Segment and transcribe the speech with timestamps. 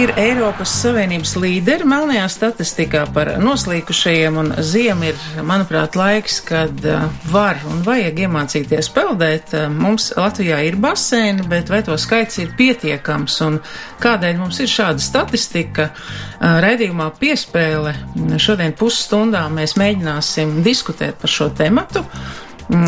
[0.00, 7.02] Ir Eiropas Savienības līderi melnajā statistikā par noslīkušajiem, un ziema ir, manuprāt, laiks, kad uh,
[7.28, 9.52] var un vajag iemācīties peldēt.
[9.52, 13.58] Uh, mums Latvijā ir baseini, bet vai to skaits ir pietiekams, un
[14.00, 15.90] kādēļ mums ir šāda statistika?
[15.90, 17.92] Uh, Redījumā piespēle
[18.40, 22.06] šodien pusstundā mēs mēģināsim diskutēt par šo tematu.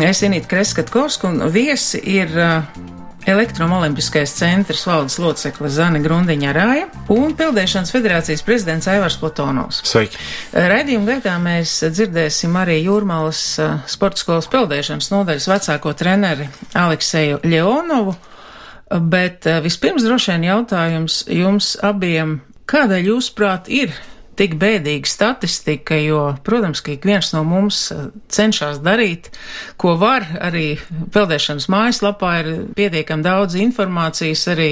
[0.01, 2.33] Es Inītu Kreskatkovsku un viesi ir
[3.25, 9.79] Elektromolimpiskais centrs valdes locekle Zana Grundiņa Rāja un Peldēšanas federācijas prezidents Aivars Platonovs.
[9.87, 10.19] Sveiki!
[10.51, 13.43] Raidījuma gaitā mēs dzirdēsim arī Jūrmalas
[13.91, 18.15] sporta skolas peldēšanas nodaļas vecāko treneri Alekseju Ļeonovu,
[19.13, 23.95] bet vispirms droši vien jautājums jums abiem, kādēļ jūsuprāt ir
[24.39, 29.31] tik bēdīga statistika, jo, protams, ka ik viens no mums eh, cenšas darīt,
[29.81, 30.25] ko var.
[30.43, 30.75] Arī
[31.13, 34.45] peldēšanas mājaslapā ir pietiekami daudz informācijas.
[34.53, 34.69] Arī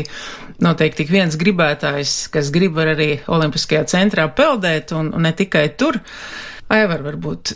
[0.62, 6.00] noteikti tik viens gribētājs, kas grib arī Olimpiskajā centrā peldēt, un, un ne tikai tur.
[6.72, 7.56] Aivar, varbūt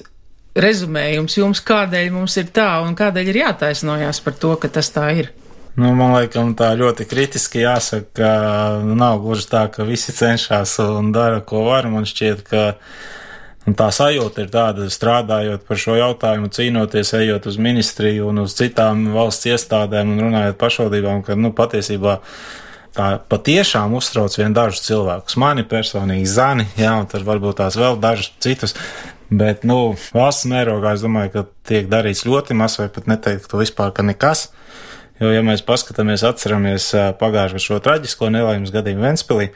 [0.56, 5.10] rezumējums jums, kādēļ mums ir tā un kādēļ ir jātaisnojās par to, ka tas tā
[5.20, 5.34] ir.
[5.76, 8.30] Nu, man liekas, tā ļoti kritiski jāsaka, ka
[8.96, 11.90] nav gluži tā, ka visi cenšas un dara, ko var.
[11.92, 12.62] Man šķiet, ka
[13.68, 18.56] un tā sajūta ir tāda, strādājot par šo jautājumu, cīnoties, ejot uz ministriju un uz
[18.56, 22.22] citām valsts iestādēm un runājot pašvaldībām, ka, nu, patiesībā
[22.96, 25.36] tā patiešām uztrauc vien dažus cilvēkus.
[25.44, 28.80] Mani personīgi zani, jā, un tad varbūt tās vēl dažus citus.
[29.28, 33.60] Bet, nu, valsts mērogā es domāju, ka tiek darīts ļoti maz, vai pat neteikt to
[33.60, 34.54] vispār, ka nekas.
[35.22, 36.90] Jo, ja mēs paskatāmies, atceramies
[37.22, 39.48] pagājušo šo traģisko nelaimes gadījumu Ventspilī,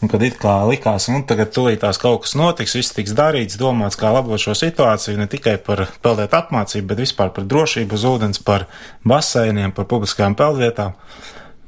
[0.00, 3.98] un kad it kā likās, nu, tagad tulītās kaut kas notiks, viss tiks darīts, domāts,
[4.00, 8.40] kā labot šo situāciju, ne tikai par peldēt apmācību, bet vispār par drošību uz ūdens,
[8.42, 8.66] par
[9.04, 10.96] baseiniem, par publiskajām peldvietām.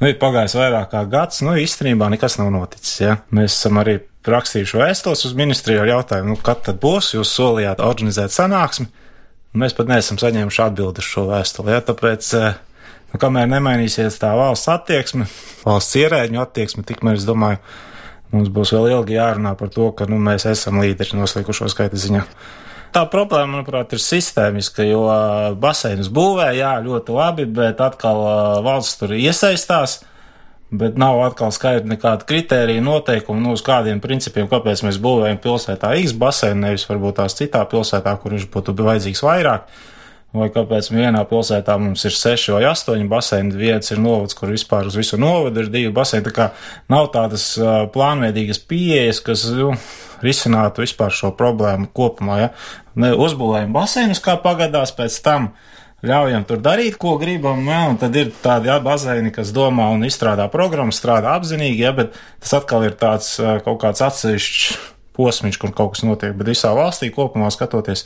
[0.01, 3.21] Nu, ir pagājis vairāk kā gads, nu, īstenībā nekas nav noticis, ja.
[3.35, 7.85] Mēs esam arī rakstījuši vēstules uz ministriju ar jautājumu, nu, kad tad būs, jūs solījāt
[7.85, 8.89] organizēt sanāksmi,
[9.61, 12.33] mēs pat neesam saņēmuši atbildi uz šo vēstuli, ja, tāpēc,
[13.15, 15.29] uh, Nu, kamēr nemainīsies tā valsts attieksme,
[15.69, 17.61] valsts ierēģņu attieksme, tikmēr es domāju,
[18.35, 22.25] mums būs vēl ilgi jārunā par to, ka nu, mēs esam līderi noslīkušo skaita ziņā.
[22.95, 25.05] Tā problēma, manuprāt, ir sistēmiska, jo
[25.63, 28.21] baseinus būvē, jā, ļoti labi, bet atkal
[28.67, 30.01] valsts tur iesaistās
[30.75, 35.93] bet nav atkal skaidri nekāda kritērija noteikumi, nu, uz kādiem principiem, kāpēc mēs būvējam pilsētā
[36.01, 39.69] X baseinu, nevis varbūt tās citā pilsētā, kur viņš būtu vajadzīgs vairāk
[40.35, 44.89] vai kāpēc vienā pilsētā mums ir seši vai astoņi baseini, viens ir novads, kur vispār
[44.91, 46.27] uz visu novadu ir divi baseini.
[46.27, 46.49] Tā kā
[46.91, 49.73] nav tādas uh, plānveidīgas pieejas, kas nu,
[50.25, 52.41] risinātu vispār šo problēmu kopumā.
[52.43, 52.51] Ja?
[52.99, 55.53] Ne, uzbūvējam baseinus kā pagadās, pēc tam
[56.05, 57.85] ļaujam tur darīt, ko gribam, ja?
[57.93, 61.95] un tad ir tādi ja, baseini, kas domā un izstrādā programmu, strādā apzinīgi, ja?
[61.97, 66.51] bet tas atkal ir tāds uh, kaut kāds atsevišķs posmiņš, kur kaut kas notiek, bet
[66.51, 68.05] visā valstī kopumā skatoties,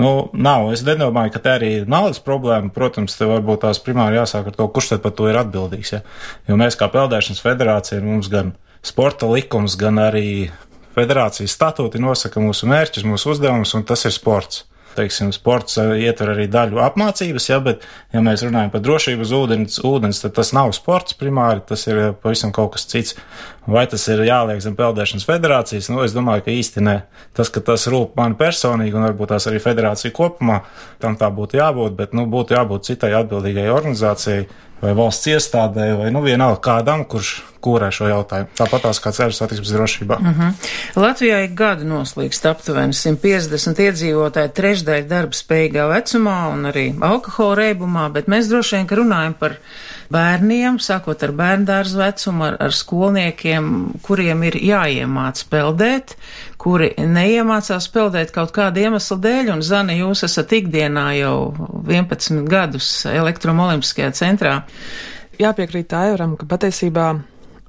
[0.00, 0.70] nu, nav.
[0.74, 2.72] Es nedomāju, ka tā arī ir naudas problēma.
[2.74, 5.94] Protams, te varbūt tās primāri jāsāk ar to, kurš tad par to ir atbildīgs.
[5.94, 6.02] Ja?
[6.50, 10.50] Jo mēs kā Peldēšanas federācija, mums gan sporta likums, gan arī
[10.96, 14.64] federācijas statūti nosaka mūsu mērķus, mūsu uzdevumus, un tas ir sports
[14.96, 17.84] teiksim, sports eh, ietver arī daļu apmācības, ja, bet,
[18.14, 22.00] ja mēs runājam par drošību uz ūdens, ūdens, tad tas nav sports primāri, tas ir
[22.00, 23.16] eh, pavisam kaut kas cits.
[23.70, 25.90] Vai tas ir jāliek zem peldēšanas federācijas?
[25.92, 26.96] Nu, es domāju, ka īsti nē.
[27.36, 30.62] Tas, ka tas rūp man personīgi un varbūt tās arī federācija kopumā,
[31.02, 34.48] tam tā būtu jābūt, bet, nu, būtu jābūt citai atbildīgai organizācijai
[34.80, 38.48] vai valsts iestādē, vai nu vienalga kādam, kurš kūrē šo jautājumu.
[38.56, 40.16] Tāpat tās kā ceļu satiksmes drošībā.
[40.16, 40.40] Uh mhm.
[40.40, 41.02] -huh.
[41.04, 48.08] Latvijā ik gadu noslīgst aptuveni 150 iedzīvotāji trešdaļa darba spējīgā vecumā un arī alkohola reibumā,
[48.12, 49.56] bet mēs droši vien, runājam par
[50.12, 53.70] bērniem, sākot ar bērndārzu vecumu, ar, ar skolniekiem,
[54.04, 56.16] kuriem ir jāiemāc peldēt,
[56.60, 61.36] kuri neiemācās peldēt kaut kāda iemesla dēļ, un Zani, jūs esat ikdienā jau
[61.86, 64.58] 11 gadus elektromolimpiskajā centrā.
[65.40, 67.12] Jāpiekrīt Aivaram, ka patiesībā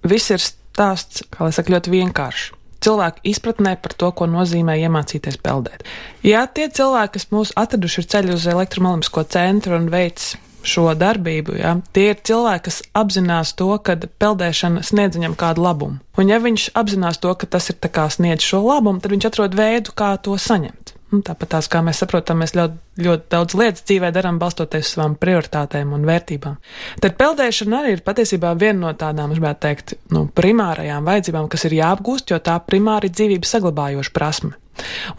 [0.07, 2.49] viss ir stāsts, kā lai saka, ļoti vienkāršs.
[2.81, 5.83] Cilvēku izpratnē par to, ko nozīmē iemācīties peldēt.
[6.25, 10.31] Ja tie cilvēki, kas mūs atraduši ir ceļu uz elektromobilisko centru un veids
[10.67, 15.99] šo darbību, ja, tie ir cilvēki, kas apzinās to, ka peldēšana sniedz viņam kādu labumu.
[16.21, 19.29] Un ja viņš apzinās to, ka tas ir tā kā sniedz šo labumu, tad viņš
[19.31, 20.95] atrod veidu, kā to saņemt.
[21.11, 24.93] Un tāpat tās, kā mēs saprotam, mēs ļoti, ļoti daudz lietas dzīvē darām balstoties uz
[24.93, 26.55] savām prioritātēm un vērtībām.
[27.03, 31.67] Tad peldēšana arī ir patiesībā viena no tādām, es gribētu teikt, nu, primārajām vajadzībām, kas
[31.67, 34.55] ir jāapgūst, jo tā primāri ir dzīvības saglabājoša prasme.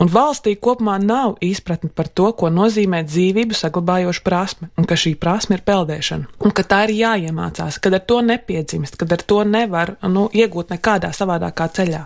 [0.00, 5.14] Un valstī kopumā nav izpratne par to, ko nozīmē dzīvību saglabājoša prasme, un ka šī
[5.20, 9.42] prasme ir peldēšana, un ka tā ir jāiemācās, kad ar to nepiedzimst, kad ar to
[9.48, 12.02] nevar nu, iegūt nekādā savādākā ceļā.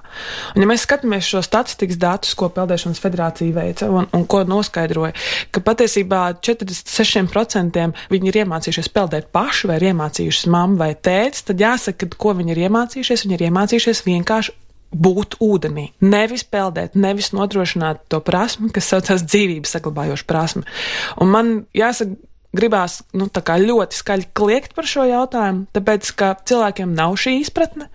[0.55, 5.15] Un, ja mēs skatāmies šo statistikas datus, ko Peldēšanas federācija veica un, un ko noskaidroja,
[5.55, 11.63] ka patiesībā 46% viņi ir iemācījušies peldēt paši vai ir iemācījušies mamma vai tēvs, tad
[11.63, 14.57] jāsaka, ka ko viņi ir iemācījušies, viņi ir iemācījušies vienkārši
[15.03, 15.91] būt ūdenī.
[16.05, 20.65] Nevis peldēt, nevis nodrošināt to prasmi, kas saucās dzīvības saglabājoša prasme.
[21.23, 22.17] Un man jāsaka,
[22.57, 27.89] gribās nu, ļoti skaļi kliegt par šo jautājumu, tāpēc, ka cilvēkiem nav šī izpratne.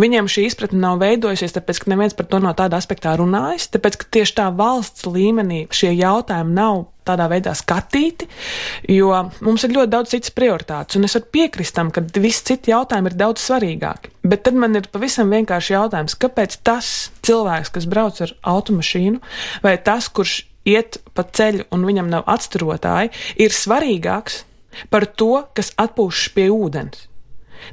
[0.00, 3.98] Viņiem šī izpratne nav veidojusies, tāpēc, ka neviens par to no tāda aspektā runājis, tāpēc,
[4.00, 8.28] ka tieši tā valsts līmenī šie jautājumi nav tādā veidā skatīti,
[8.92, 9.12] jo
[9.44, 13.12] mums ir ļoti daudz citas prioritātes, un es varu piekrist tam, ka visi citi jautājumi
[13.12, 14.12] ir daudz svarīgāki.
[14.28, 16.90] Bet tad man ir pavisam vienkārši jautājums, kāpēc tas
[17.24, 19.22] cilvēks, kas brauc ar automašīnu,
[19.64, 24.42] vai tas, kurš iet pa ceļu un viņam nav atstarotāji, ir svarīgāks
[24.92, 27.06] par to, kas atpūšas pie ūdens.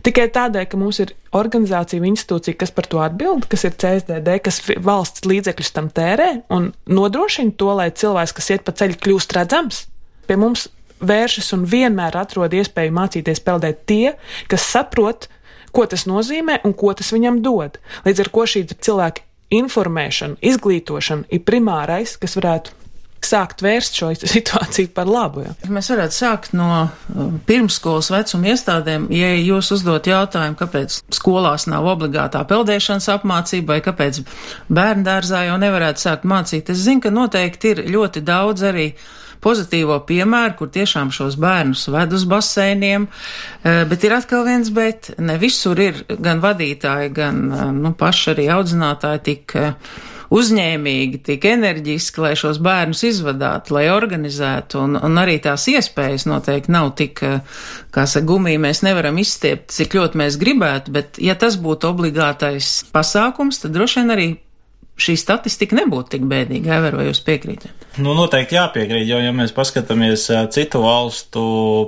[0.06, 4.40] Tikai tādēļ, ka mums ir organizācija vai institūcija, kas par to atbild, kas ir CSDD,
[4.44, 9.36] kas valsts līdzekļus tam tērē un nodrošina to, lai cilvēks, kas iet pa ceļu, kļūst
[9.38, 9.84] redzams.
[10.26, 10.68] Pie mums
[11.06, 14.16] vēršas un vienmēr atrod iespēju mācīties peldēt tie,
[14.52, 15.30] kas saprot,
[15.76, 17.78] ko tas nozīmē un ko tas viņam dod.
[18.08, 19.26] Līdz ar to šī cilvēka
[19.56, 22.74] informēšana, izglītošana ir primārais, kas varētu
[23.26, 25.46] sākt vērst šo situāciju par labu.
[25.46, 25.56] Ja?
[25.72, 31.88] Mēs varētu sākt no uh, pirmskolas vecuma iestādēm, ja jūs uzdot jautājumu, kāpēc skolās nav
[31.96, 34.24] obligātā peldēšanas apmācība vai kāpēc
[34.74, 36.72] bērndārzā jau nevarētu sākt mācīt.
[36.74, 38.90] Es zinu, ka noteikti ir ļoti daudz arī
[39.46, 45.14] pozitīvo piemēru, kur tiešām šos bērnus ved uz baseiniem, uh, bet ir atkal viens bet.
[45.22, 49.58] Ne visur ir gan vadītāji, gan uh, nu, paši arī audzinātāji tik
[50.34, 56.74] uzņēmīgi, tik enerģiski, lai šos bērnus izvadātu, lai organizētu, un, un arī tās iespējas noteikti
[56.76, 57.22] nav tik,
[57.96, 62.82] kā saka, gumija mēs nevaram izstiept, cik ļoti mēs gribētu, bet ja tas būtu obligātais
[62.96, 64.28] pasākums, tad droši vien arī
[64.96, 66.78] šī statistika nebūtu tik bēdīga.
[66.80, 67.84] Ever, vai jūs piekrītat?
[68.00, 71.44] Nu, noteikti jāpiekrīt, jo, ja mēs paskatāmies citu valstu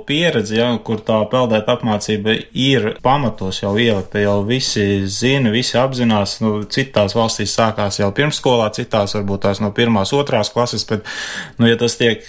[0.08, 6.38] pieredzi, ja, kur tā peldēt apmācība ir pamatos jau ielikta, jau visi zina, visi apzinās,
[6.44, 11.04] nu, citās valstīs sākās jau pirmskolā, citās varbūt tās no pirmās, otrās klases, bet,
[11.60, 12.24] nu, ja tas tiek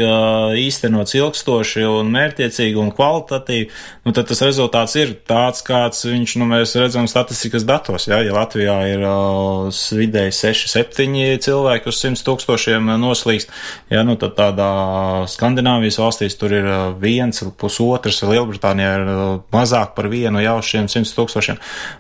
[0.60, 3.70] īstenots ilgstoši un mērķiecīgi un kvalitatīvi,
[4.08, 8.36] nu, tad tas rezultāts ir tāds, kāds viņš, nu, mēs redzam statistikas datos, ja, ja
[8.36, 10.36] Latvijā ir uh, vidēji
[10.70, 13.50] 6-7 cilvēki uz 100 tūkstošiem noslīgst,
[13.90, 14.68] Ja, nu, tad tādā
[15.30, 19.22] Skandināvijas valstīs tur ir uh, viens, pusotrs, Lielbritānijā ir uh,
[19.54, 21.58] mazāk par vienu jau šiem simts tūkstošiem.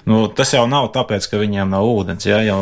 [0.09, 2.59] Nu, tas jau nav tāpēc, ka viņiem nav ūdens, ja, jau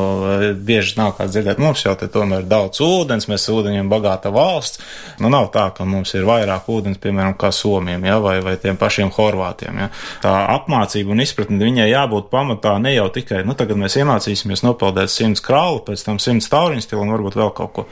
[0.55, 4.79] bieži nav kāds dzirdēt, mums jau te tomēr daudz ūdens, mēs ūdeņiem bagāta valsts.
[5.19, 8.79] Nu, nav tā, ka mums ir vairāk ūdens, piemēram, kā Somijam, ja, vai, vai tiem
[8.79, 9.83] pašiem Horvātiem.
[9.83, 9.89] Ja.
[10.23, 15.11] Tā apmācība un izpratne viņai jābūt pamatā ne jau tikai, nu, tagad mēs iemācīsimies nopeldēt
[15.11, 17.87] simts krālu, pēc tam simts tauriņu stilu un varbūt vēl kaut ko.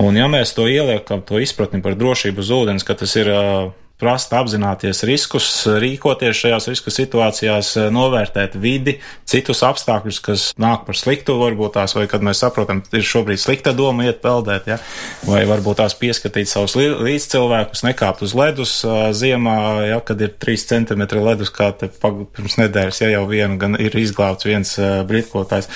[0.00, 3.70] Un ja mēs to ieliekam, to izpratni par drošību uz ūdens, ka tas ir uh,
[4.00, 5.48] prast apzināties riskus,
[5.80, 12.04] rīkoties šajās riska situācijās, novērtēt vidi, citus apstākļus, kas nāk par sliktu, varbūt tās, vai
[12.10, 14.76] kad mēs saprotam, ir šobrīd slikta doma iet peldēt, ja?
[15.24, 18.74] vai varbūt tās pieskatīt savus līdzcilvēkus, nekāpt uz ledus
[19.16, 19.56] ziemā,
[19.88, 23.96] ja, kad ir 3 cm ledus, kā te pirms nedēļas, ja jau vienu gan ir
[23.96, 24.74] izglābts viens
[25.08, 25.70] britkotājs.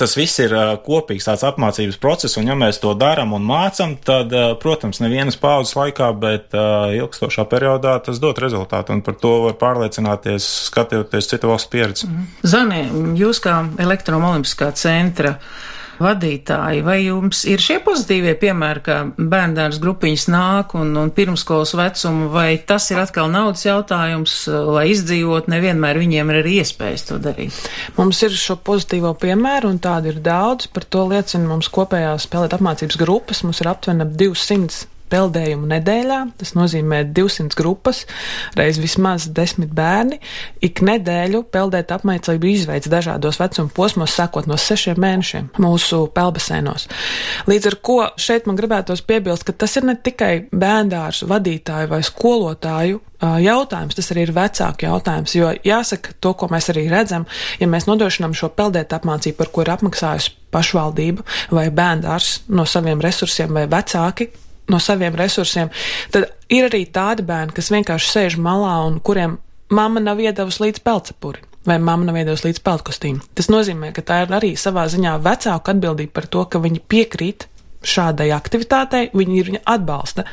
[0.00, 0.56] Tas viss ir
[0.88, 4.32] kopīgs tāds apmācības process, un ja mēs to daram un mācam, tad,
[4.64, 9.58] protams, nevienas paudzes laikā, bet ilgstošā periodā periodā tas dod rezultātu, un par to var
[9.60, 12.06] pārliecināties, skatoties citu valstu pieredzi.
[12.06, 12.30] -hmm.
[12.42, 12.84] Zani,
[13.18, 15.38] jūs kā elektromolimpiskā centra
[15.98, 22.28] vadītāji, vai jums ir šie pozitīvie piemēri, ka bērndārs grupiņas nāk un, un pirmskolas vecumu,
[22.34, 27.56] vai tas ir atkal naudas jautājums, lai izdzīvot, nevienmēr viņiem ir arī iespējas to darīt?
[27.98, 32.54] Mums ir šo pozitīvo piemēru, un tādu ir daudz, par to liecina mums kopējās spēlēt
[32.58, 36.20] apmācības grupas, mums ir aptuveni 200 peldējumu nedēļā.
[36.40, 38.04] Tas nozīmē 200 grupas,
[38.58, 40.20] reiz vismaz 10 bērni.
[40.64, 46.88] Ik nedēļu peldēt apmācību izveids dažādos vecuma posmos, sākot no 6 mēnešiem mūsu peldbasēnos.
[47.50, 52.02] Līdz ar to šeit man gribētos piebilst, ka tas ir ne tikai bērndārs vadītāju vai
[52.06, 57.26] skolotāju jautājums, tas arī ir vecāku jautājums, jo jāsaka to, ko mēs arī redzam,
[57.58, 63.02] ja mēs nodrošinām šo peldēt apmācību, par ko ir apmaksājusi pašvaldība vai bērndārs no saviem
[63.02, 64.30] resursiem vai vecāki,
[64.68, 65.72] no saviem resursiem,
[66.14, 69.38] tad ir arī tādi bērni, kas vienkārši sēž malā un kuriem
[69.74, 71.44] mamma nav iedavusi līdz pelcepuri.
[71.68, 73.18] Vai mamma nav iedavusi līdz peltkostīm.
[73.36, 77.48] Tas nozīmē, ka tā ir arī savā ziņā vecāku atbildība par to, ka viņi piekrīt
[77.84, 80.24] šādai aktivitātei, viņi ir viņa atbalsta.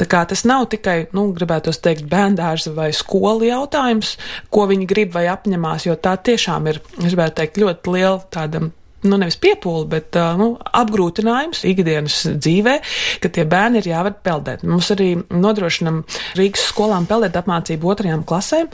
[0.00, 4.16] Tā kā tas nav tikai, nu, gribētos teikt, bērndārza vai skolu jautājums,
[4.50, 8.64] ko viņi grib vai apņemās, jo tā tiešām ir, es gribētu teikt, ļoti liela tāda
[9.06, 12.78] nu, nevis piepūli, bet nu, apgrūtinājums ikdienas dzīvē,
[13.22, 14.64] ka tie bērni ir jāved peldēt.
[14.66, 16.02] Mums arī nodrošinam
[16.38, 18.70] Rīgas skolām peldēt apmācību otrajām klasēm,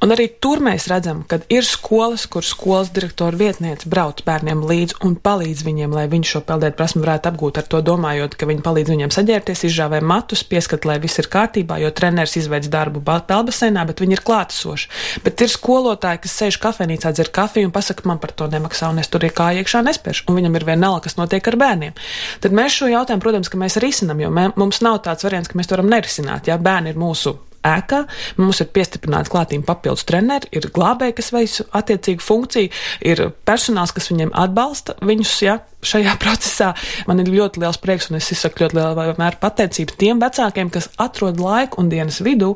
[0.00, 5.00] un arī tur mēs redzam, ka ir skolas, kur skolas direktora vietniece brauc bērniem līdzi
[5.04, 8.64] un palīdz viņiem, lai viņi šo peldēt prasmu varētu apgūt ar to domājot, ka viņi
[8.64, 13.84] palīdz viņiem saģērties, izžāvē matus, pieskat, lai viss ir kārtībā, jo treneris izveids darbu peldbaseinā,
[13.88, 14.90] bet viņi ir klātesoši.
[15.26, 19.02] Bet ir skolotāji, kas sēž kafejnīcā, dzer kafiju un pasaka, man par to nemaksā, un
[19.02, 22.00] es tur ir kā kā iekšā nespēš, un viņam ir vienalga, kas notiek ar bērniem.
[22.44, 25.58] Tad mēs šo jautājumu, protams, ka mēs risinām, jo mē, mums nav tāds variants, ka
[25.58, 26.50] mēs to varam nerisināt.
[26.50, 28.04] Ja bērni ir mūsu ēkā.
[28.40, 32.70] Mums ir piestiprināti klātiem papildus treneri, ir glābēji, kas veic attiecīgu funkciju,
[33.04, 36.72] ir personāls, kas viņiem atbalsta viņus ja, šajā procesā.
[37.10, 40.88] Man ir ļoti liels prieks, un es izsaku ļoti lielu mēru pateicību tiem vecākiem, kas
[40.96, 42.54] atrod laiku un dienas vidū,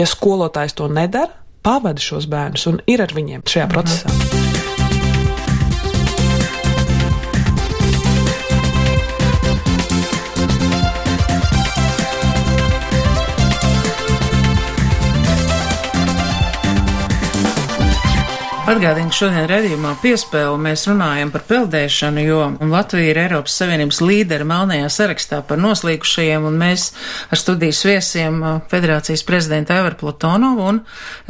[0.00, 1.30] ja skolotājs to nedara,
[1.62, 4.49] pavada šos bērnus un ir ar viņiem šajā procesā.
[18.70, 24.44] Atgādinu, ka šodien redzījumā piespēle mēs runājam par peldēšanu, jo Latvija ir Eiropas Savienības līdera
[24.46, 26.84] melnajā sarakstā par noslīkušajiem, un mēs
[27.34, 28.36] ar studijas viesiem
[28.70, 30.78] Federācijas prezidentu Evaru Platonovu un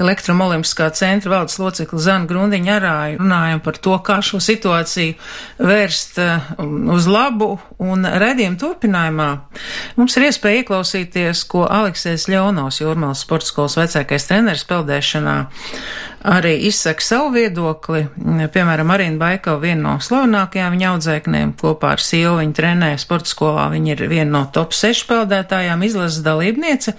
[0.04, 5.16] Elektromolimskā centra valdes locekli Zanu Grundiņu arāju runājam par to, kā šo situāciju
[5.64, 6.20] vērst
[6.98, 9.30] uz labu, un redzījuma turpinājumā
[9.96, 15.40] mums ir iespēja ieklausīties, ko Aleksējs Ļaunos, Jūrmāls sporta skolas vecākais treneris peldēšanā,
[16.24, 18.04] arī izsaka savu viedokli.
[18.52, 23.68] Piemēram, Marina Baikova, viena no slavenākajām viņa audzēknēm, kopā ar sievu viņa trenē sporta skolā.
[23.72, 26.96] Viņa ir viena no top 6 peldētājām, izlases dalībniece.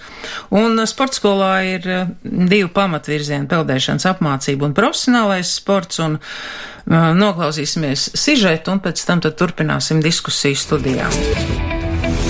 [0.58, 6.00] Un sporta skolā ir eh, divi pamatvirzieni- peldēšanas apmācība un profesionālais sports.
[6.02, 11.08] Un, uh, noklausīsimies sižetu un pēc tam turpināsim diskusiju studijā.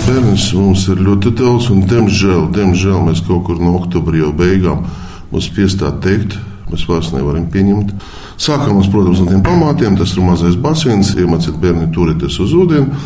[0.06, 4.84] Bērns mums ir ļoti daudz, un diemžēl, diemžēl mēs kaut kur no oktobra jau beigām
[5.30, 6.36] mums piestāt teikt,
[6.72, 7.94] Mēs vairs nevaram pieņemt.
[8.40, 9.96] Sākam mēs, protams, no tiem pamatiem.
[10.00, 13.02] Tas ir mazais basins, iemācīt bērni turēties uz ūdeni.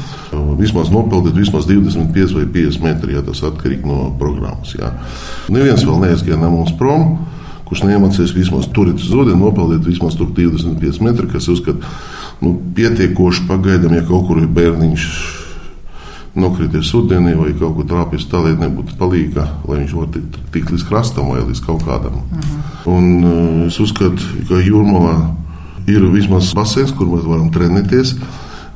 [0.61, 4.77] Vismaz nopelnīt vismaz 25 vai 50 metri, ja tas atkarīgi no programmas.
[4.79, 4.93] Jā.
[5.53, 7.17] Neviens vēl neaizgāja no mums prom
[7.67, 11.83] kurš neiemācīs vismaz turēt ūdeni, nopelnīt vismaz 25 metru, kas uzskata,
[12.39, 15.09] nu, pietiekoši pagaidām, ja kaut kur ir bērniņš
[16.37, 20.87] nokrities ūdenī vai kaut kur trāpījis tā, lai nebūtu palīga, lai viņš var tikt, līdz
[20.89, 22.21] krastam vai līdz kaut kādam.
[22.21, 22.41] Uh mhm.
[22.43, 22.73] -huh.
[22.87, 25.17] Un uh, es uzskatu, ka jūrmalā
[25.87, 28.17] ir vismaz basēns, kur mēs varam trenēties,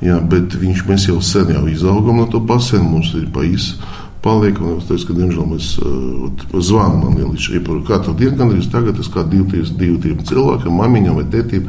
[0.03, 3.75] jā, bet viņš mēs jau sen jau izaugam no to basēnu, mums ir pa īsi
[4.23, 4.59] paliek.
[4.79, 8.71] Es teicu, ka, diemžēl, mēs uh, zvanām man līdz šim par katru dienu, gan arī
[8.73, 11.69] tagad es kā divi, divi, divi cilvēki, mamiņam vai tētim,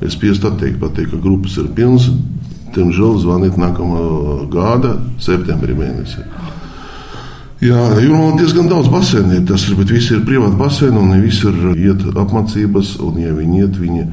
[0.00, 2.10] es spiestu atteikt, pateikt, ka grupas ir pilnas,
[2.74, 4.02] diemžēl zvanīt nākamā
[4.52, 6.26] gada septembrī mēnesī.
[7.64, 9.44] Jā, jūrmā diezgan daudz baseinu ir.
[9.48, 12.98] Tas ir, bet visi ir privāti baseini un visi ir iet apmācības.
[13.04, 14.04] Un, ja viņi iet, viņi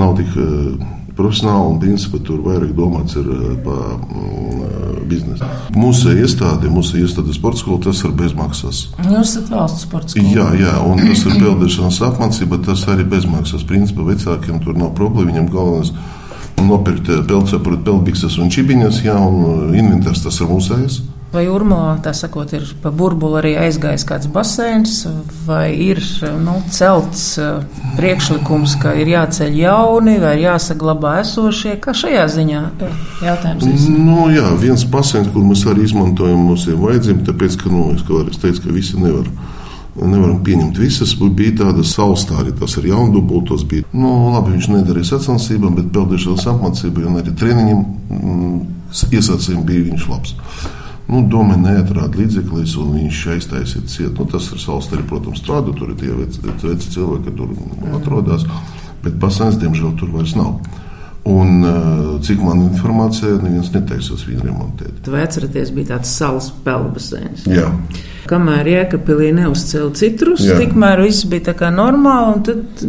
[0.00, 0.72] nav tik uh,
[1.14, 5.52] profesionāli un principā tur vairāk domāts ir uh, par mm, biznesu.
[5.76, 8.82] Mūsu iestāde, mūsu iestāde sporta skola, tas ir bezmaksas.
[9.04, 10.34] Jūs esat valsts sporta skola.
[10.34, 13.68] Jā, jā, un tas ir peldēšanas apmācība, tas arī bezmaksas.
[13.70, 16.15] Principā vecākiem tur nav problēma, viņam galvenais ir
[16.62, 21.02] nopirkt pelncepuru, pelnbikses un čibiņas, jā, un inventārs tas ir mūsējs.
[21.34, 25.00] Vai Urmā, tā sakot, ir pa burbuli arī aizgājis kāds baseins,
[25.44, 25.98] vai ir
[26.40, 27.24] nu, celts
[27.98, 31.74] priekšlikums, ka ir jāceļ jauni vai jāsaglabā esošie?
[31.82, 32.62] Kā šajā ziņā
[33.26, 33.66] jautājums?
[33.66, 33.98] Ir?
[34.06, 38.22] Nu, jā, viens baseins, kur mēs arī izmantojam mūsu vajadzību, tāpēc, ka, nu, es kā
[38.22, 39.28] arī teicu, ka visi nevar
[40.02, 41.14] nevaram pieņemt visas.
[41.16, 43.64] Bija tādas saustāri, tas ir jaundubultos.
[43.68, 43.86] Bija.
[43.96, 47.84] Nu, labi, viņš nedarīja sacensībām, bet peldēšanas apmācībai un arī treniņiem
[48.16, 48.56] mm,
[49.16, 50.34] iesacījumi bija viņš labs.
[51.06, 54.14] Nu, Doma neatrada līdzekļus, un viņš aiztaisīja cietu.
[54.18, 57.52] Nu, tas ir saustāri, protams, strādā, tur ir tie veci, veci cilvēki, tur
[58.00, 58.46] atrodas,
[59.04, 60.58] bet pasaules, diemžēl, tur vairs nav.
[61.26, 61.64] Un,
[62.22, 65.08] cik man informācija, neviens netaisās viņu remontēt.
[65.10, 67.48] Vai atceraties, bija tāds salas pelnbaseins?
[67.50, 67.72] Jā.
[68.30, 70.58] Kamēr Jēkabīlī neuzcēla citrus, Jā.
[70.60, 72.86] tikmēr viss bija tā kā normāli, un tad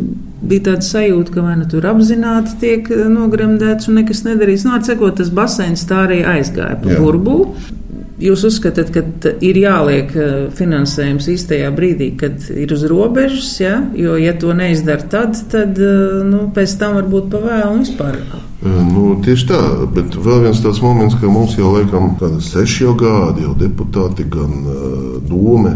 [0.47, 4.65] bija tāda sajūta, ka vai nu tur apzināti tiek nogremdēts un nekas nedarīts.
[4.67, 7.73] Nu, atsakot, tas baseins tā arī aizgāja pa burbuli.
[8.17, 13.75] Jūs uzskatāt, ka ir jāliek eh, finansējums īstajā brīdī, kad ir uz robežas, ja?
[13.93, 18.17] jo, ja to neizdara tad, tad eh, nu, pēc tam var būt pavēlu vispār.
[18.65, 19.59] Nu, tieši tā,
[19.93, 24.25] bet vēl viens tāds moments, ka mums jau laikam kādi seši jau gadi, jau deputāti
[24.33, 24.81] gan uh,
[25.21, 25.75] dome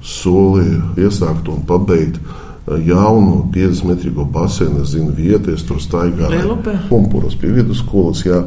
[0.00, 2.16] solīja iesākt un pabeigt
[2.66, 4.82] jaunu 50 metrīgo baseinu.
[4.82, 6.56] Es zinu, vietu, es tur staigāju.
[6.88, 8.24] Pumpuros pie vidusskolas.
[8.24, 8.40] Jā.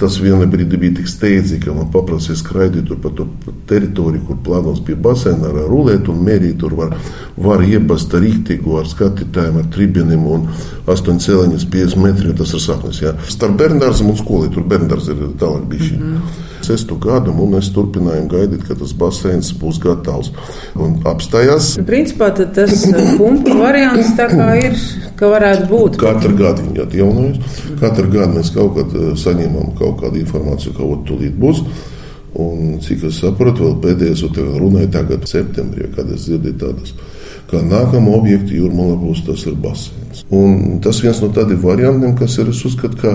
[0.00, 3.28] Tas vienā brīdī bija tik steidzīgi, ka man paprasīja skraidīt pa to
[3.70, 6.58] teritoriju, kur plānos pie baseina ar rulēt un mērīt.
[6.64, 6.96] Tur var,
[7.36, 10.48] var iebast rīktīgu ar skatītājiem, ar tribīniem un
[10.90, 12.34] 8 cēliņus 50 metri.
[12.38, 13.02] Tas ir saknes.
[13.04, 13.14] Jā.
[13.30, 16.00] Starp bērndārzam un skolu tur bērndārs ir tālāk bišķi.
[16.00, 20.30] Mm -hmm sesto gadu, un mēs turpinājām gaidīt, ka tas baseins būs gatavs.
[20.80, 21.74] Un apstājās.
[21.86, 22.86] Principā tas
[23.18, 24.76] pumpu variants tā kā ir,
[25.18, 25.98] ka varētu būt.
[26.02, 27.58] Katru gadu viņi atjaunojas.
[27.80, 31.64] Katru gadu mēs kaut kad uh, saņemam kaut kādu informāciju, ka tūlīt būs.
[32.34, 34.24] Un, cik es saprotu, vēl pēdējais
[34.58, 36.94] runāja tagad, septembrī, kad es dzirdēju tādas,
[37.50, 40.24] ka nākamā objekta jūrmālā būs tas ir baseins.
[40.34, 43.14] Un tas viens no tādiem variantiem, kas ir, uzskatu, ka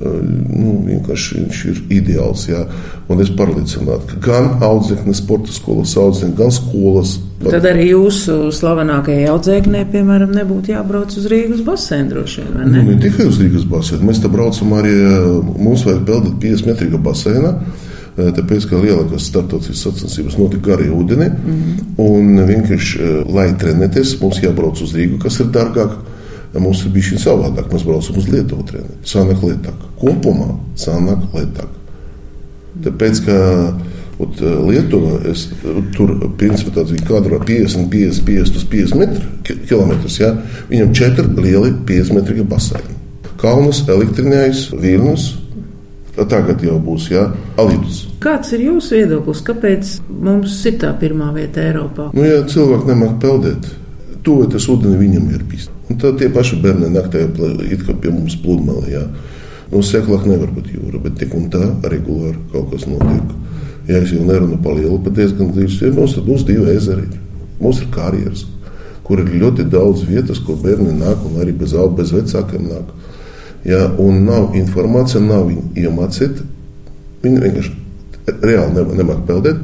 [0.00, 2.46] nu, vienkārši viņš ir ideāls.
[2.50, 2.64] Jā.
[3.12, 7.18] Un es pārliecināts, ka gan audzēkņu sporta skolas audzēkņi, gan skolas.
[7.36, 12.80] Tad arī jūsu slavenākajai audzēknei, piemēram, nebūtu jābrauc uz Rīgas basēnu droši vien, ne?
[12.80, 14.08] Nu, ne tikai uz Rīgas basēnu.
[14.08, 14.94] Mēs te braucam arī,
[15.44, 17.52] mums vajag peldēt 50 metrīga basēnā.
[18.16, 21.88] Tāpēc, ka lielākās starptautiskas sacensības notika garī ūdenī, mm -hmm.
[22.00, 25.98] un vienkārši, lai trenēties, mums jābrauc uz Rīgu, kas ir dārgāk.
[26.56, 27.68] Mums ir bijis savādāk.
[27.72, 29.02] Mēs braucam uz Lietuvu treniņu.
[29.04, 29.82] Sanāk lietāk.
[30.00, 31.68] Kopumā sanāk lietāk.
[32.84, 33.36] Tāpēc, ka
[34.22, 35.46] ot, Lietuva, es,
[35.96, 40.34] tur principā bija kadrā 50, 50, 50 uz 50 metru, kilometrus, ja?
[40.70, 42.96] viņam četri lieli 50 metri baseini.
[43.36, 45.34] Kalnus, elektrinājs, Vilnus,
[46.16, 47.26] Tagad jau būs jā,
[47.60, 48.06] Alīdus.
[48.24, 49.42] Kāds ir jūsu viedoklis?
[49.44, 52.08] Kāpēc mums ir tā pirmā vieta Eiropā?
[52.16, 53.68] Nu, ja cilvēki nemāk peldēt,
[54.24, 55.68] tuvu tas ūdeni viņam ir bijis.
[55.90, 57.26] Un tad tie paši bērni naktī
[57.84, 59.04] kā pie mums pludmalē.
[59.74, 63.34] Nu, seklāk nevar būt jūra, bet tik un tā regulāri kaut kas notiek.
[63.86, 67.06] Ja es jau nerunāju par lielu, pat diezgan līdz tam mums ir divi ezeri.
[67.60, 68.44] Mums ir karjeras,
[69.06, 72.90] kur ir ļoti daudz vietas, kur bērni nāk un arī bez bez vecākiem nāk.
[73.66, 76.44] Ja, un nav informācija, nav viņa iemācīta.
[77.22, 77.72] Viņa vienkārši
[78.42, 79.62] reāli nemāk peldēt.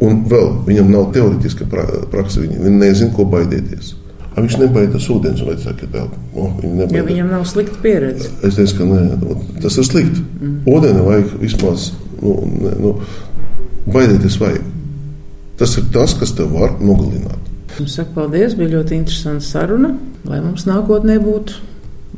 [0.00, 2.40] Un vēl viņam nav teorētiska praksa.
[2.40, 3.94] Viņi, viņi nezina, ko baidīties.
[4.30, 6.04] A viņš nebaidās ūdens, vai tā, tā,
[6.38, 6.60] oh,
[6.94, 8.30] ja viņam nav slikta pieredze.
[8.46, 9.00] Es teicu, ka nē,
[9.64, 10.22] tas ir slikti.
[10.38, 10.52] Mm.
[10.70, 11.88] Ūdeni vajag vismaz,
[12.22, 12.92] nu, ne, nu,
[13.86, 14.66] baidīties vajag.
[15.60, 17.50] Tas ir tas, kas tev var nogalināt.
[17.78, 19.94] Jums saka, paldies, bija ļoti interesanta saruna.
[20.28, 21.60] Lai mums nākotnē būtu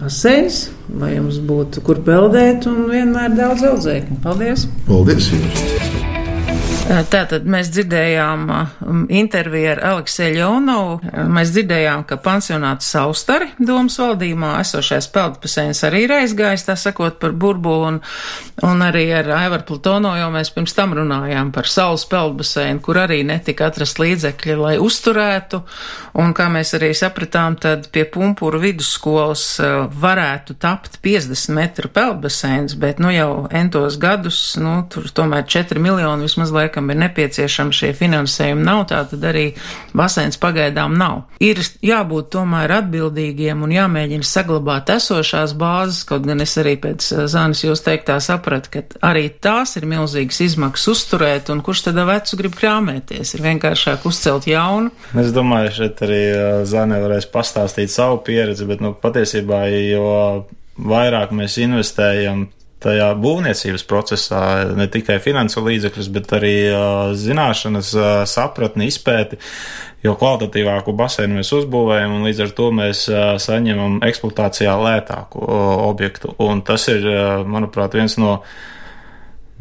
[0.00, 0.64] baseins,
[0.98, 4.22] lai jums būtu kur peldēt un vienmēr daudz audzēkņu.
[4.24, 4.68] Paldies!
[4.88, 5.91] Paldies jums!
[6.82, 8.48] Tātad mēs dzirdējām
[9.14, 11.12] interviju ar Aleksēju Ļonovu.
[11.30, 17.36] Mēs dzirdējām, ka pansionāts Saustari domas valdījumā esošais peldbaseins arī ir aizgājis, tā sakot, par
[17.38, 18.00] burbulu un,
[18.66, 23.20] un arī ar Aivaru Plutono, jo mēs pirms tam runājām par saules peldbaseinu, kur arī
[23.28, 25.62] netika atrast līdzekļi, lai uzturētu.
[26.18, 29.46] Un kā mēs arī sapratām, tad pie Pumpuru vidusskolas
[30.02, 36.26] varētu tapt 50 metru peldbaseins, bet nu jau entos gadus, nu tur tomēr 4 miljoni
[36.26, 39.52] vismaz laikam kam ir nepieciešama šie finansējumi nav, tā tad arī
[39.94, 41.28] baseins pagaidām nav.
[41.40, 47.26] Ir jābūt tomēr atbildīgiem un jāmēģina saglabāt esošās bāzes, kaut gan es arī pēc eh,
[47.28, 48.82] Zānis jūs teiktā sapratu, ka
[49.12, 54.48] arī tās ir milzīgas izmaksas uzturēt, un kurš tad vecu grib krāmēties, ir vienkāršāk uzcelt
[54.48, 54.90] jaunu.
[55.18, 60.10] Es domāju, šeit arī eh, Zāne varēs pastāstīt savu pieredzi, bet, nu, patiesībā, jo
[60.82, 62.48] vairāk mēs investējam
[62.82, 64.42] tajā būvniecības procesā
[64.76, 66.56] ne tikai finansu līdzekļus, bet arī
[67.18, 67.92] zināšanas,
[68.30, 69.38] sapratni, izpēti,
[70.02, 73.04] jo kvalitatīvāku baseinu mēs uzbūvējam un līdz ar to mēs
[73.46, 75.46] saņemam eksploatācijā lētāku
[75.86, 76.34] objektu.
[76.42, 77.06] Un tas ir,
[77.46, 78.40] manuprāt, viens no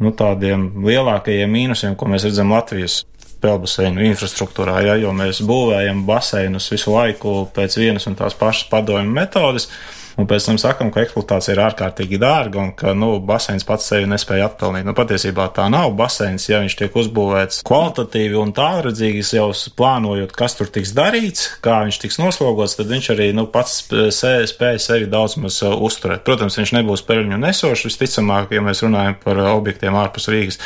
[0.02, 3.02] nu, tādiem lielākajiem mīnusiem, ko mēs redzam Latvijas
[3.42, 9.10] peldbaseinu infrastruktūrā, ja, jo mēs būvējam baseinus visu laiku pēc vienas un tās pašas padomju
[9.10, 9.66] metodes.
[9.66, 13.88] Uh, un pēc tam sakam, ka eksploatācija ir ārkārtīgi dārga un ka, nu, baseins pats
[13.88, 14.86] sevi nespēja atpelnīt.
[14.86, 19.48] Nu, patiesībā tā nav baseins, ja viņš tiek uzbūvēts kvalitatīvi un tālredzīgi, jau
[19.78, 24.82] plānojot, kas tur tiks darīts, kā viņš tiks noslogots, tad viņš arī, nu, pats spēja
[24.82, 26.24] sevi daudz maz uh, uzturēt.
[26.26, 30.60] Protams, viņš nebūs peļņu nesošs, visticamāk, ja mēs runājam par objektiem ārpus Rīgas,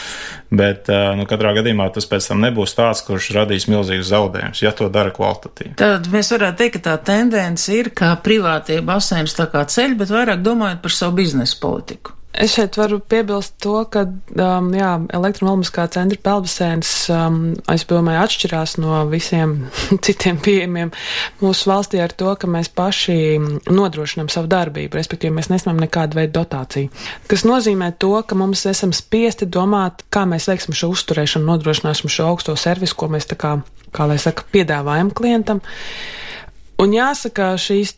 [0.50, 4.74] bet, uh, nu, katrā gadījumā tas pēc tam nebūs tāds, kurš radīs milzīgus zaudējumus, ja
[4.76, 5.76] to dara kvalitatīvi.
[5.80, 10.12] Tad mēs varētu teikt, ka tā tendence ir, ka privātie baseini tā kā ceļ, bet
[10.12, 12.16] vairāk domājot par savu biznesa politiku.
[12.36, 17.38] Es šeit varu piebilst to, ka um, jā, elektromagnētiskā centra peldbasēns um,
[17.72, 19.54] aizpilnē atšķirās no visiem
[20.04, 20.92] citiem pieejamiem
[21.40, 23.16] mūsu valstī ar to, ka mēs paši
[23.72, 26.92] nodrošinām savu darbību, respektīvi mēs nesaņemam nekādu veidu dotāciju.
[27.30, 32.28] Tas nozīmē to, ka mums esam spiesti domāt, kā mēs veiksim šo uzturēšanu, nodrošināsim šo
[32.34, 33.56] augsto servisu, ko mēs tā kā,
[33.96, 35.64] kā lai saka, piedāvājam klientam.
[36.76, 37.94] Un jāsaka, šīs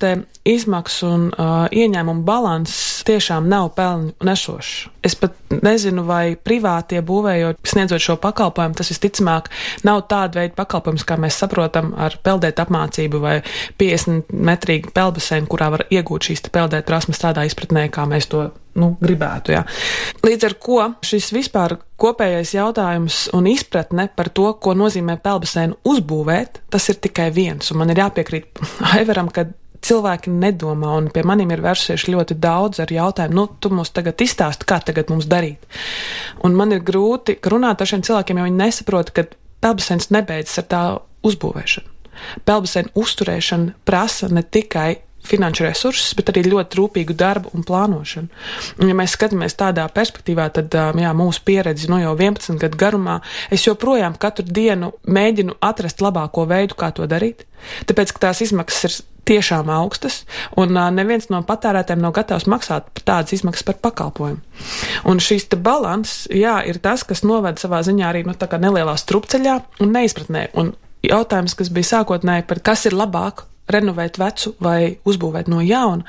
[0.47, 4.87] izmaksu un uh, ieņēmumu balanss tiešām nav pelnu nešošs.
[5.03, 9.51] Es pat nezinu, vai privātie būvējot, sniedzot šo pakalpojumu, tas visticamāk
[9.88, 13.37] nav tāda veida pakalpojums, kā mēs saprotam ar peldēt apmācību vai
[13.83, 18.47] 50 metrīgu peldbaseinu, kurā var iegūt šīs peldēt prasmes tādā izpratnē, kā mēs to
[18.79, 19.55] nu, gribētu.
[19.57, 19.64] Jā.
[20.25, 26.62] Līdz ar to šis vispār kopējais jautājums un izpratne par to, ko nozīmē peldbaseinu uzbūvēt,
[26.71, 27.73] tas ir tikai viens.
[27.73, 28.62] Un man ir jāpiekrīt
[28.95, 29.49] Aivaram, ka
[29.85, 34.21] cilvēki nedomā, un pie maniem ir vērsušies ļoti daudz ar jautājumu, nu, tu mums tagad
[34.25, 35.69] izstāsti, kā tagad mums darīt.
[36.47, 39.29] Un man ir grūti runāt ar šiem cilvēkiem, jo viņi nesaprot, ka
[39.62, 40.83] peldbaseins nebeidzas ar tā
[41.27, 41.95] uzbūvēšanu.
[42.47, 44.97] Peldbaseina uzturēšana prasa ne tikai
[45.29, 48.31] finanšu resursus, bet arī ļoti rūpīgu darbu un plānošanu.
[48.79, 53.21] Un, ja mēs skatāmies tādā perspektīvā, tad jā, mūsu pieredze no jau 11 gadu garumā,
[53.55, 57.47] es joprojām katru dienu mēģinu atrast labāko veidu, kā to darīt,
[57.88, 60.23] tāpēc, ka tās izmaksas ir tiešām augstas,
[60.57, 64.41] un uh, neviens no patērētājiem nav gatavs maksāt tādas izmaksas par pakalpojumu.
[65.11, 69.93] Un šīs balans, jā, ir tas, kas noved savā ziņā arī, nu, nelielā strupceļā un
[69.93, 70.49] neizpratnē.
[70.61, 70.73] Un
[71.05, 76.07] jautājums, kas bija sākotnēji par kas ir labāk renovēt vecu vai uzbūvēt no jauna.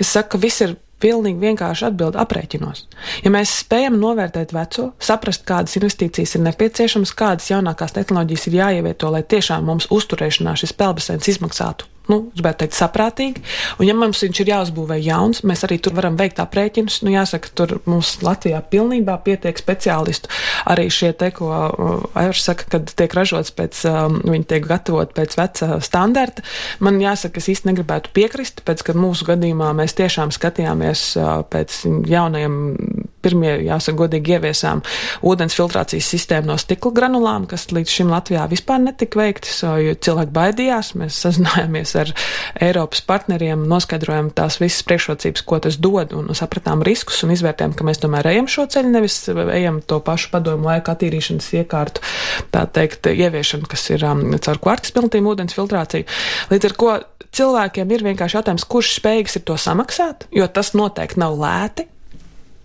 [0.00, 2.84] Es saku, ka viss ir pilnīgi vienkārši atbild aprēķinos.
[3.24, 9.10] Ja mēs spējam novērtēt veco, saprast, kādas investīcijas ir nepieciešamas, kādas jaunākās tehnoloģijas ir jāievieto,
[9.10, 13.42] lai tiešām mums uzturēšanā šis pelbasēns izmaksātu nu, gribētu teikt, saprātīgi.
[13.78, 17.00] Un, ja mums viņš ir jāuzbūvē jauns, mēs arī tur varam veikt aprēķinus.
[17.06, 20.30] Nu, jāsaka, tur mums Latvijā pilnībā pietiek speciālistu.
[20.72, 25.14] Arī šie te, ko uh, Aivars saka, kad tiek ražots pēc, um, viņi tiek gatavot
[25.16, 26.44] pēc veca standarta.
[26.82, 31.82] Man jāsaka, es īsti negribētu piekrist, pēc, kad mūsu gadījumā mēs tiešām skatījāmies uh, pēc
[32.10, 32.58] jaunajiem
[33.22, 34.82] pirmie, jāsaka, godīgi ieviesām
[35.26, 40.34] ūdens filtrācijas sistēmu no stikla granulām, kas līdz šim Latvijā vispār netika veiktas, jo cilvēki
[40.36, 40.92] baidījās.
[40.98, 42.12] Mēs sazinājāmies ar
[42.62, 47.86] Eiropas partneriem, noskaidrojam tās visas priekšrocības, ko tas dod, un sapratām riskus un izvērtējam, ka
[47.86, 52.04] mēs tomēr ejam šo ceļu, nevis ejam to pašu padomu laiku attīrīšanas iekārtu,
[52.54, 56.08] tā teikt, ieviešanu, kas ir um, caur kvarks pilntīm ūdens filtrāciju.
[56.52, 56.98] Līdz ar ko
[57.32, 61.88] cilvēkiem ir vienkārši jautājums, kurš spējīgs ir to samaksāt, jo tas noteikti nav lēti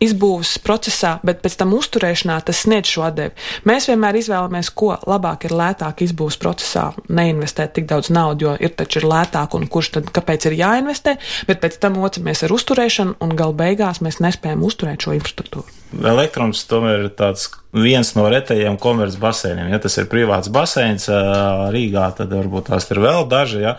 [0.03, 3.33] izbūves procesā, bet pēc tam uzturēšanā tas sniedz šo atdevi.
[3.69, 8.75] Mēs vienmēr izvēlamies, ko labāk ir lētāk izbūves procesā, neinvestēt tik daudz naudas, jo ir
[8.77, 11.17] taču ir lētāk un kurš tad kāpēc ir jāinvestē,
[11.49, 15.77] bet pēc tam mocamies ar uzturēšanu un gal beigās mēs nespējam uzturēt šo infrastruktūru.
[16.03, 19.69] Elektrons tomēr ir tāds viens no retajiem komerces baseiniem.
[19.71, 23.63] Ja tas ir privāts baseins Rīgā, tad varbūt tās ir vēl daži.
[23.63, 23.77] Ja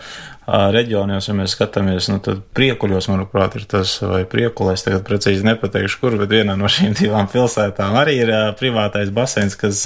[0.49, 5.99] reģionos, ja mēs skatāmies, nu, tad priekuļos, manuprāt, ir tas, vai priekulēs, tagad precīzi nepateikšu,
[6.01, 9.83] kur, bet vienā no šīm divām pilsētām arī ir privātais baseins, kas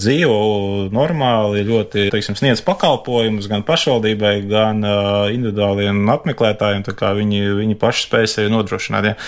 [0.00, 0.36] dzīvo
[0.94, 4.84] normāli, ļoti, teiksim, sniedz pakalpojumus gan pašvaldībai, gan
[5.34, 9.10] individuāliem apmeklētājiem, tā kā viņi, viņi paši spēj sevi nodrošināt.
[9.10, 9.18] Ja.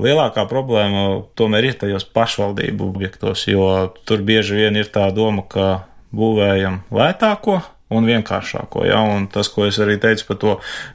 [0.00, 5.66] Lielākā problēma tomēr ir tajos pašvaldību objektos, jo tur bieži vien ir tā doma, ka
[6.16, 7.58] būvējam lētāko,
[7.90, 8.84] un vienkāršāko.
[8.86, 9.00] Ja?
[9.02, 10.54] Un tas, ko es arī teicu par to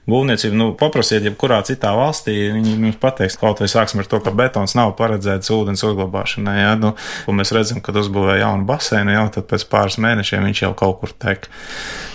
[0.10, 4.34] būvniecību, nu, paprasiet, jebkurā citā valstī, viņi jums pateiks, kaut vai sāksim ar to, ka
[4.36, 6.58] betons nav paredzēts ūdens uzglabāšanai.
[6.62, 6.74] Ja?
[6.80, 6.94] Nu,
[7.36, 11.16] mēs redzam, kad uzbūvē jaunu baseinu, jau tad pēc pāris mēnešiem viņš jau kaut kur
[11.26, 11.50] tek.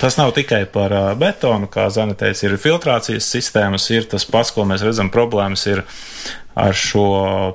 [0.01, 4.65] Tas nav tikai par betonu, kā Zana teica, ir filtrācijas sistēmas, ir tas pats, ko
[4.69, 5.85] mēs redzam, problēmas ir
[6.59, 7.05] ar šo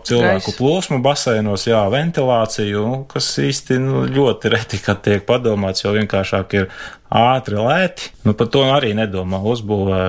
[0.08, 0.58] cilvēku Gais.
[0.60, 6.69] plūsmu baseinos, jā, ventilāciju, kas īsti nu, ļoti reti, kad tiek padomāts, jo vienkāršāk ir
[7.10, 8.13] ātri, lēti.
[8.25, 10.01] Nu, par to arī nedomā uzbūvē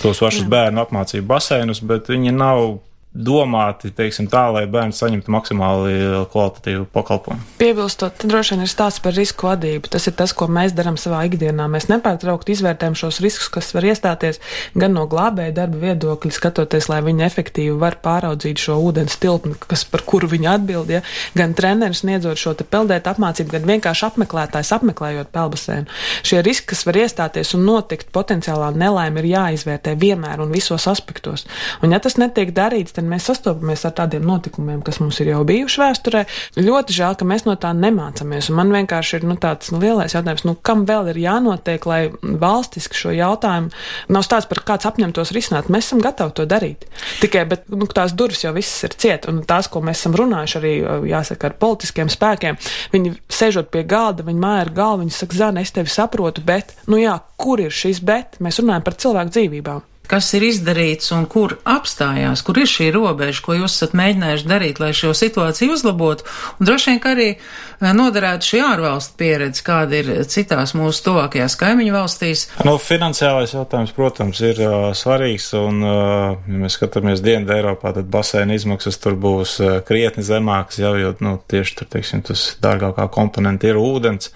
[0.00, 2.78] tos pašus bērnu apmācību baseinus, bet viņi nav
[3.14, 5.92] domāti, teiksim tā, lai bērns saņemtu maksimāli
[6.32, 7.46] kvalitatīvu pakalpojumu.
[7.60, 9.90] Piebilstot, droši vien ir stāsts par risku vadību.
[9.94, 11.68] Tas ir tas, ko mēs darām savā ikdienā.
[11.70, 14.40] Mēs nepārtraukti izvērtējam šos riskus, kas var iestāties
[14.74, 19.86] gan no glābēja darba viedokļa, skatoties, lai viņi efektīvi var pāraudzīt šo ūdens tilpni, kas
[19.86, 21.04] par kuru viņi atbild, ja?
[21.38, 25.86] gan treneris sniedzot šo peldēt apmācību, gan vienkārši apmeklētājs apmeklējot pelbasēnu.
[26.26, 31.46] Šie riski, kas var iestāties un notikt potenciālā nelaime, ir jāizvērtē vienmēr un visos aspektos.
[31.84, 35.42] Un ja tas netiek darīts, kad mēs sastopamies ar tādiem notikumiem, kas mums ir jau
[35.46, 36.22] bijuši vēsturē,
[36.56, 38.48] ļoti žēl, ka mēs no tā nemācāmies.
[38.50, 42.00] Un man vienkārši ir nu, tāds nu, lielais jautājums, nu, kam vēl ir jānotiek, lai
[42.22, 43.72] valstiski šo jautājumu
[44.14, 45.68] nav stāsts par kāds apņemtos risināt.
[45.72, 46.88] Mēs esam gatavi to darīt.
[47.20, 50.60] Tikai, bet nu, tās durvis jau visas ir ciet, un tās, ko mēs esam runājuši
[50.60, 50.74] arī,
[51.12, 52.60] jāsaka, ar politiskiem spēkiem,
[52.94, 56.76] viņi sēžot pie galda, viņi māja ar galvu, viņi saka, Zana, es tevi saprotu, bet,
[56.88, 58.38] nu jā, kur ir šis bet?
[58.44, 63.42] Mēs runājam par cilvēku dzīvībām kas ir izdarīts un kur apstājās, kur ir šī robeža,
[63.42, 66.26] ko jūs esat mēģinājuši darīt, lai šo situāciju uzlabotu.
[66.60, 71.58] Un droši vien, ka arī eh, noderētu šī ārvalstu pieredze, kāda ir citās mūsu tuvākajās
[71.58, 72.46] kaimiņu valstīs.
[72.66, 78.10] Nu, finansiālais jautājums, protams, ir uh, svarīgs, un, uh, ja mēs skatāmies Dienvidu Eiropā, tad
[78.12, 83.08] basēna izmaksas tur būs uh, krietni zemākas, jau, jo, nu, tieši tur, teiksim, tas dārgākā
[83.14, 84.30] komponenta ir ūdens.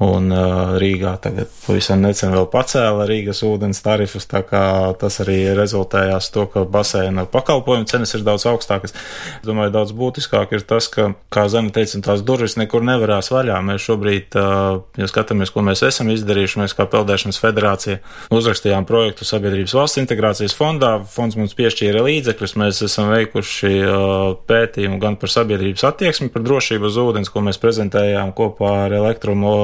[0.00, 4.62] Un uh, Rīgā tagad pavisam nesen vēl pacēla Rīgas ūdens tarifus, tā kā
[4.96, 8.94] tas arī rezultējās to, ka baseina pakalpojumu cenas ir daudz augstākas.
[8.94, 13.58] Es domāju, daudz būtiskāk ir tas, ka, kā Zana teica, tās durvis nekur nevarās vaļā.
[13.66, 18.00] Mēs šobrīd, uh, ja skatāmies, ko mēs esam izdarījuši, mēs kā Peldēšanas federācija
[18.32, 20.94] uzrakstījām projektu Sabiedrības valsts integrācijas fondā.
[21.12, 24.16] Fonds mums piešķīra līdzekļus, mēs esam veikuši uh,
[24.48, 29.54] pētījumu gan par sabiedrības attieksmi, par drošību uz ūdens, ko mēs prezentējām kopā ar elektromo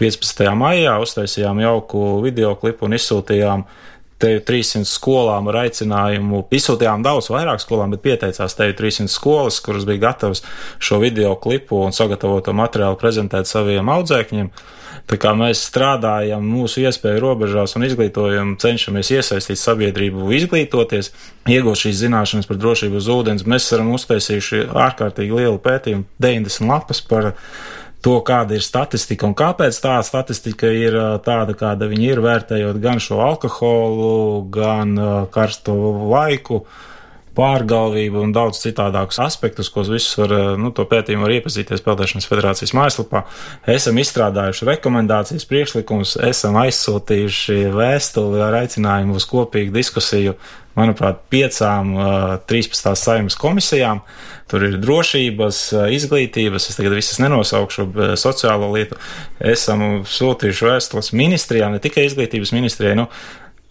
[0.00, 0.46] 15.
[0.58, 3.66] maijā uztaisījām jauku video klipu un izsūtījām
[4.18, 6.44] te 300 skolām ar aicinājumu.
[6.54, 10.44] Izsūtījām daudz vairāk skolām, bet pieteicās te 300 skolas, kuras bija gatavas
[10.78, 14.50] šo video klipu un sagatavoto materiālu prezentēt saviem audzēkņiem.
[15.10, 21.10] Tā kā mēs strādājam mūsu iespēju robežās un izglītojam, cenšamies iesaistīt sabiedrību, izglītoties,
[21.50, 27.02] iegūt šīs zināšanas par drošību uz ūdens, mēs esam uztaisījuši ārkārtīgi lielu pētījumu, 90 lapas
[27.04, 27.34] par
[28.04, 33.00] to, kāda ir statistika un kāpēc tā statistika ir tāda, kāda viņa ir, vērtējot gan
[33.02, 34.96] šo alkoholu, gan
[35.32, 35.76] karsto
[36.12, 36.64] laiku
[37.34, 42.74] pārgalvību un daudz citādākus aspektus, ko visus var, nu, to pētījumu var iepazīties Peldēšanas federācijas
[42.76, 43.24] mājaslapā.
[43.74, 50.38] Esam izstrādājuši rekomendācijas priekšlikumus, esam aizsūtījuši vēstuli ar aicinājumu uz kopīgu diskusiju
[50.74, 52.06] manuprāt, piecām uh,
[52.50, 52.94] 13.
[52.98, 54.02] saimnes komisijām.
[54.50, 57.86] Tur ir drošības, uh, izglītības, es tagad visas nenosaukšu,
[58.20, 58.98] sociālo lietu.
[59.38, 62.98] Esam sūtījuši vēstules ministrijām, ne tikai izglītības ministrijai.
[62.98, 63.06] Nu,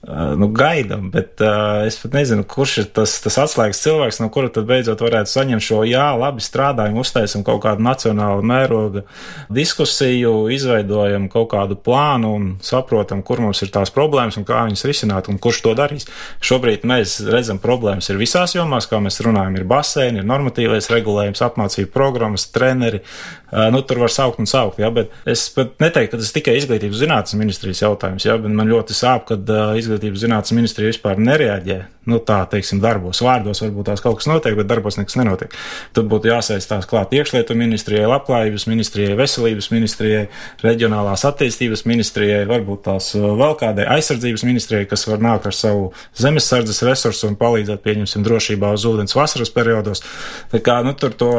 [0.03, 4.49] nu, gaidām, bet uh, es pat nezinu, kurš ir tas, tas atslēgas cilvēks, no kura
[4.51, 9.05] tad beidzot varētu saņemt šo jā, labi strādājam, uztaisam kaut kādu nacionālu mēroga
[9.53, 14.83] diskusiju, izveidojam kaut kādu plānu un saprotam, kur mums ir tās problēmas un kā viņas
[14.89, 16.09] risināt un kurš to darīs.
[16.43, 21.45] Šobrīd mēs redzam, problēmas ir visās jomās, kā mēs runājam, ir baseini, ir normatīvais regulējums,
[21.47, 26.17] apmācību programmas, treneri, uh, nu, tur var saukt un saukt, jā, bet es pat neteiktu,
[26.17, 29.92] ka tas tikai izglītības zinātnes ministrijas jautājums, jā, bet man ļoti sāp, kad uh, izglītības
[29.93, 31.81] izglītības zinātnes ministrija vispār nereaģē.
[32.03, 35.53] Nu, tā, teiksim, darbos, vārdos varbūt tās kaut kas notiek, bet darbos nekas nenotiek.
[35.95, 40.25] Tad būtu jāsaistās klāt iekšlietu ministrijai, labklājības ministrijai, veselības ministrijai,
[40.65, 45.89] reģionālās attīstības ministrijai, varbūt tās uh, vēl kādai aizsardzības ministrijai, kas var nākt ar savu
[46.19, 50.03] zemesardzes resursu un palīdzēt, pieņemsim, drošībā uz ūdens vasaras periodos.
[50.51, 51.33] Tā kā, nu, tur to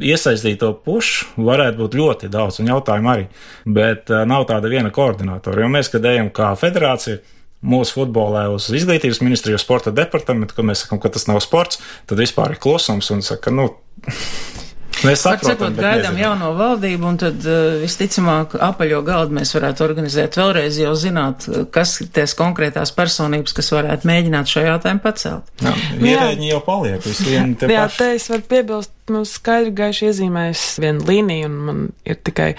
[0.00, 3.28] iesaistīto pušu varētu būt ļoti daudz un jautājumu arī,
[3.68, 7.20] bet uh, nav tāda viena koordinātora, jo mēs, kad ejam kā federācija,
[7.62, 12.20] mūsu futbolā uz izglītības ministriju, sporta departamentu, kad mēs sakām, ka tas nav sports, tad
[12.20, 13.70] vispār ir klusums un saka, nu.
[15.06, 20.78] Mēs saprotam, gaidām jauno valdību, un tad uh, visticamāk apaļo galdu mēs varētu organizēt vēlreiz,
[20.82, 25.50] jau zināt, kas ir tās konkrētās personības, kas varētu mēģināt šo jautājumu pacelt.
[25.62, 28.00] Jā, ierēģi jau paliek, visvien te Jā, paši.
[28.00, 32.52] te es varu piebilst, mums skaidri gaiši iezīmējas viena līnija, un man ir tikai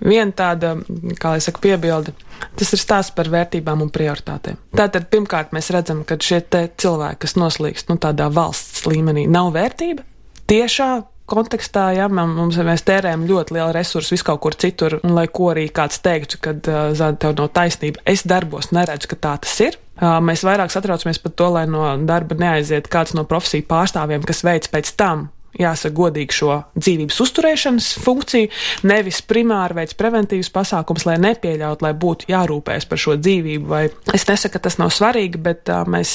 [0.00, 0.76] viena tāda,
[1.20, 2.14] kā lai saka, piebilde.
[2.58, 4.58] Tas ir stāsts par vērtībām un prioritātēm.
[4.74, 10.02] Tātad, pirmkārt, mēs redzam, ka šie cilvēki, kas noslīkst nu, tādā valsts līmenī, nav vērtība.
[10.50, 10.90] Tiešā
[11.32, 15.50] kontekstā, ja mums, mēs tērējam ļoti lielu resursu vis kaut kur citur, un lai ko
[15.54, 19.56] arī kāds teiktu, ka uh, zāda tev nav taisnība, es darbos neredzu, ka tā tas
[19.64, 19.78] ir.
[20.02, 24.70] Mēs vairāk satraucamies par to, lai no darba neaiziet kāds no profesiju pārstāvjiem, kas veids
[24.72, 28.50] pēc tam jāsaka godīgi šo dzīvības uzturēšanas funkciju,
[28.88, 33.68] nevis primāri veids preventīvas pasākums, lai nepieļaut, lai būtu jārūpējas par šo dzīvību.
[33.68, 33.84] Vai
[34.14, 36.14] es nesaku, ka tas nav svarīgi, bet uh, mēs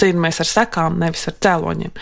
[0.00, 1.94] cīnāmies ar sekām, nevis ar cēloņiem.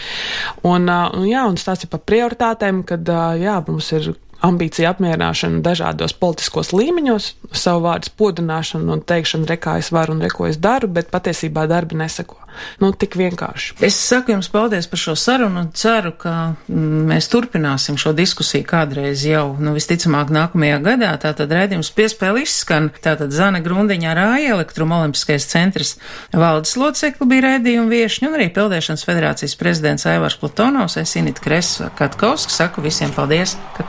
[0.66, 4.88] Un, uh, un jā, un stāsts ir par prioritātēm, kad uh, jā, mums ir ambīciju
[4.90, 10.30] apmierināšanu dažādos politiskos līmeņos, savu vārdu spodināšanu un teikšanu, re, kā es varu un re,
[10.32, 12.42] ko es daru, bet patiesībā darbi nesako.
[12.82, 13.76] Nu, tik vienkārši.
[13.84, 16.32] Es saku jums paldies par šo sarunu un ceru, ka
[16.68, 21.12] mm, mēs turpināsim šo diskusiju kādreiz jau, nu, visticamāk, nākamajā gadā.
[21.22, 22.90] Tātad redzījums piespēle izskan.
[23.04, 25.96] Tātad Zana Grundiņā Rāja, Elektromolimpiskais centrs
[26.36, 31.78] valdes locekli bija redzījuma viešņi un arī Peldēšanas federācijas prezidents Aivārs Plutonovs, es Init Kres
[31.98, 33.88] Katkovs, saku visiem paldies, ka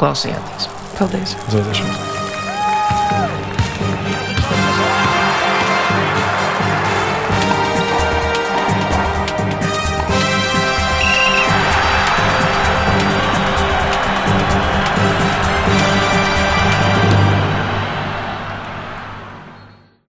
[0.95, 1.36] Couple days.
[1.51, 3.52] Days.